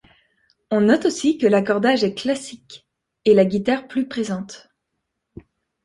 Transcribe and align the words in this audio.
On 0.71 0.81
note 0.81 1.05
aussi 1.05 1.37
que 1.37 1.45
l’accordage 1.45 2.03
est 2.03 2.15
classique 2.15 2.87
et 3.23 3.35
la 3.35 3.45
guitare 3.45 3.87
plus 3.87 4.07
présente. 4.07 4.67